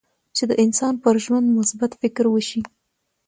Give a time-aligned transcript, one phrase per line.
[0.35, 2.61] چې د انسان پر ژوند مثبت فکر وشي.